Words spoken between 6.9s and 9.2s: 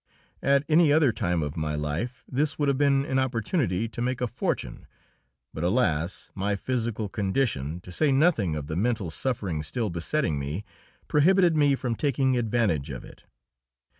condition, to say nothing of the mental